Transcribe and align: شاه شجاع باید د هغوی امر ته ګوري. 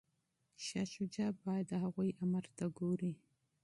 شاه 0.65 0.85
شجاع 0.93 1.31
باید 1.43 1.65
د 1.69 1.73
هغوی 1.83 2.09
امر 2.23 2.45
ته 2.57 2.65
ګوري. 2.79 3.13